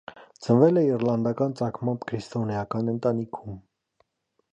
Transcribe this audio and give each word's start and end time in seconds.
Ծնվել 0.45 0.79
է 0.81 0.83
իռլանդական 0.85 1.53
ծագմամբ 1.59 2.07
քրիստոնեական 2.11 2.91
ընտանիքում։ 2.95 3.61